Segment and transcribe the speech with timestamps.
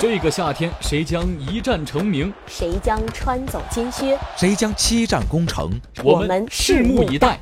[0.00, 2.32] 这个夏天，谁将一战成名？
[2.46, 4.16] 谁将穿走金靴？
[4.36, 5.72] 谁将七战攻城？
[6.04, 7.40] 我们拭目以待。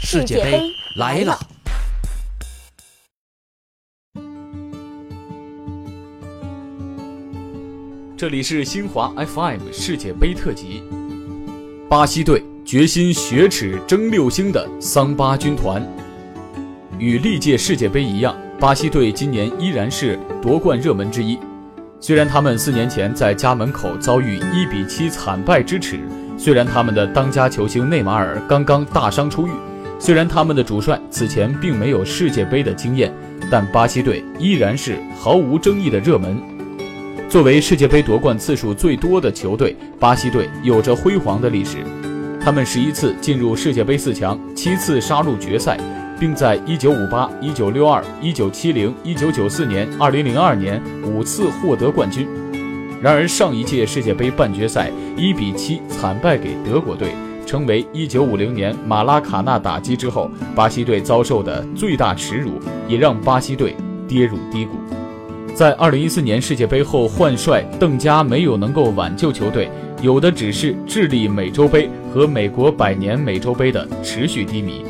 [0.00, 0.62] 世界杯
[0.96, 1.38] 来了！
[8.16, 10.82] 这里是新华 FM 世界杯特辑。
[11.86, 15.86] 巴西队决心雪耻争六星的桑巴军团，
[16.98, 21.38] 与历届世界杯一样，巴西队今年依然是夺冠热门之一。
[22.00, 25.98] 虽然他们四年前在家门口遭遇一比七惨败之耻，
[26.38, 29.50] 虽然他们的当家球星内马尔刚刚大伤出狱，
[29.98, 33.12] 虽然他们的主帅此前并没有世界杯的经验，
[33.50, 36.40] 但巴西队依然是毫无争议的热门。
[37.28, 41.78] 作为世界杯夺冠次数最多的球队，巴西队有着辉煌的历史。
[42.40, 45.76] 他们十一次进入世界杯四强，七次杀入决赛。
[46.18, 52.26] 并在1958、1962、1970、1994年、2002年五次获得冠军。
[53.00, 57.10] 然而，上一届世界杯半决赛1比7惨败给德国队，
[57.46, 63.76] 成为1950年马拉卡纳打击之后巴西队遭受的最大耻辱，也让巴西队
[64.08, 64.72] 跌入低谷。
[65.54, 69.70] 在2014年世界杯后换帅，邓加没有能够挽救球队，
[70.02, 74.84] 有的只是智利美洲杯和美国百年美洲杯的持续低迷。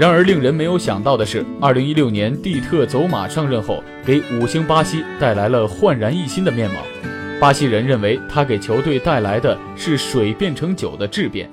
[0.00, 6.76] 然而，令人没有想到的是，二零一六年蒂特走马上任后，给五星巴西带来了焕然一新的面貌。
[7.38, 11.50] 巴西人认为他给球队带来的是水变成酒的质变。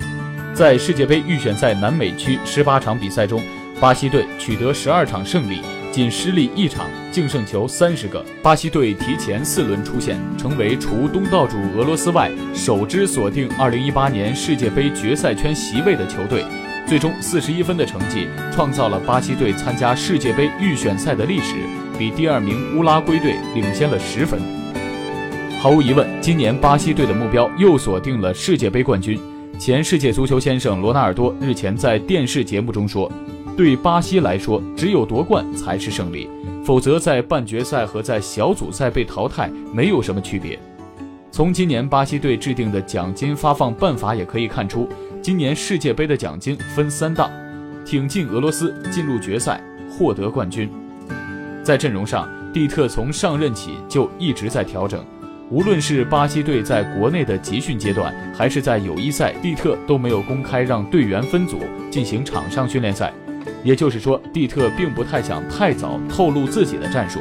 [0.53, 3.43] 在世界杯预选赛南美区十八场比赛中，
[3.81, 5.59] 巴西队取得十二场胜利，
[5.91, 8.23] 仅失利一场，净胜球三十个。
[8.41, 16.45] 巴西队提前四轮出线，成为除东道主俄罗斯外首支锁定二零一八年世界杯决赛圈席位的球队。
[16.87, 21.55] 最终四十一分的成绩，创造了巴西队参加世界杯预选赛的历史，
[21.99, 24.39] 比第二名乌拉圭队领先了十分。
[25.59, 29.19] 毫无疑问，今年巴西队的目标又锁定了世界杯冠军。
[29.59, 33.11] 前世界足球先生罗纳尔多日前在电视节目中说
[33.57, 36.29] ：“对巴西来说，只有夺冠才是胜利，
[36.63, 40.57] 否则在半决赛和在小组赛被淘汰没有什么区别。”
[41.29, 44.87] 从今年巴西队制定的奖金发放办法也可以看出。
[45.27, 47.29] 今年世界杯的奖金分三档：
[47.85, 49.61] 挺进俄罗斯，进入决赛，
[49.91, 50.69] 获得冠军。
[51.61, 55.03] 在阵容上，蒂特从上任起就一直在调整，
[55.49, 61.59] 无论是巴西队在国内的集训阶段，还是在友谊赛，蒂特都没有公开让队员分组
[61.91, 63.13] 进行场上训练赛。
[63.65, 67.19] 也就是说，蒂特并不太想太早透露自己的战术，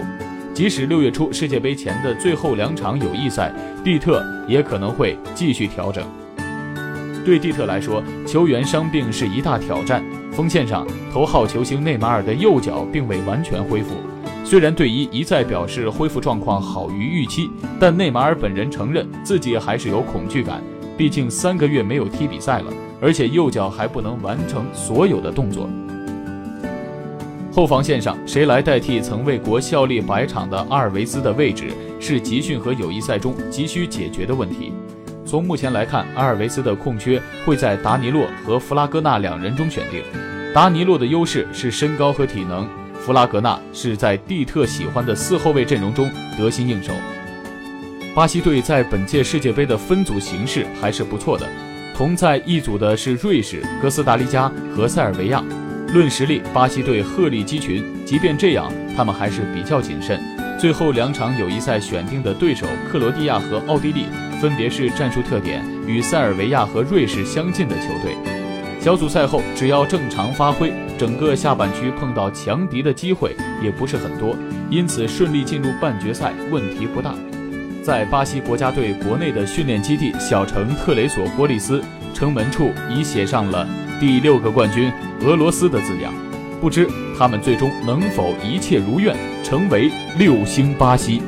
[0.55, 3.53] 即使六月初世界杯前的最后两场友谊赛，
[3.83, 6.07] 蒂特也可能会继续调整。
[7.27, 10.01] 对蒂特来说，球员伤病是一大挑战。
[10.31, 13.97] 锋线上，头号球星内马尔的右脚并未完全恢复。
[14.45, 17.51] 虽然队医一再表示恢复状况好于预期，
[17.81, 20.63] 但内马尔本人承认自己还是有恐惧感。
[20.97, 25.69] 毕竟三个月没有踢比赛了，而且右脚还不能完成所有的动作。
[27.53, 34.73] 后防线上，谁来代替曾为国效力百场的阿尔维斯的位置，是集训和友谊赛中急需解决的问题。
[35.27, 40.01] 从目前来看，阿尔维斯的空缺会在达尼洛和弗拉戈纳两人中选定。
[40.55, 42.69] 达尼洛的优势是身高和体能，
[43.01, 46.93] 弗拉格纳是在蒂特喜欢的四后卫阵容中得心应手。
[48.15, 51.45] 巴西队在本届世界杯的分组形势还是不错的，
[51.95, 55.43] 同在一组的是瑞士、哥斯达黎加和塞尔维亚。
[55.93, 60.21] 论实力，巴西队鹤立鸡群，即便这样，他们还是比较谨慎。
[60.59, 64.07] 最后两场友谊赛选定的对手克罗地亚和奥地利。
[64.39, 68.15] 分别是战术特点与塞尔维亚和瑞士相近的球队。
[68.79, 74.37] 小组赛后，只要正常发挥，整个下半区碰到强敌的机会也不是很多，
[74.69, 77.15] 因此顺利进入半决赛问题不大。
[77.83, 83.67] 在巴西国家队国内的训练基地小城特雷索波利斯，城门处已写上了
[83.99, 86.13] “第六个冠军俄罗斯”的字样。
[86.61, 91.21] 不知他们最终能否一切如愿，成为六星巴西。